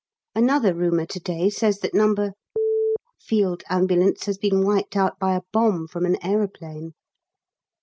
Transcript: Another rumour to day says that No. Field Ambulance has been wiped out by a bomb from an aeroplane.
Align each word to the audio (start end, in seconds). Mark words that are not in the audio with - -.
Another 0.33 0.73
rumour 0.73 1.05
to 1.05 1.19
day 1.19 1.51
says 1.51 1.77
that 1.81 1.93
No. 1.93 2.33
Field 3.19 3.61
Ambulance 3.69 4.25
has 4.25 4.39
been 4.39 4.65
wiped 4.65 4.97
out 4.97 5.19
by 5.19 5.35
a 5.35 5.41
bomb 5.53 5.85
from 5.87 6.07
an 6.07 6.17
aeroplane. 6.25 6.93